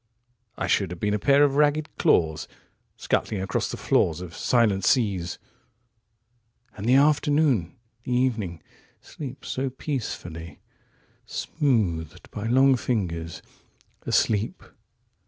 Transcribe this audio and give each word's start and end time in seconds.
...73I 0.57 0.67
should 0.67 0.89
have 0.89 0.99
been 0.99 1.13
a 1.13 1.19
pair 1.19 1.43
of 1.43 1.57
ragged 1.57 1.87
claws74Scuttling 1.99 3.43
across 3.43 3.69
the 3.69 3.77
floors 3.77 4.19
of 4.19 4.35
silent 4.35 4.83
seas. 4.83 5.37
*75And 6.75 6.85
the 6.87 6.95
afternoon, 6.95 7.75
the 8.01 8.11
evening, 8.15 8.63
sleeps 8.99 9.49
so 9.49 9.69
peacefully!76Smoothed 9.69 12.31
by 12.31 12.47
long 12.47 12.75
fingers,77Asleep 12.77 14.71